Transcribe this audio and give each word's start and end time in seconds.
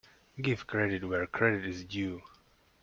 Give 0.41 0.65
credit 0.65 1.03
where 1.07 1.27
credit 1.27 1.63
is 1.63 1.83
due. 1.83 2.23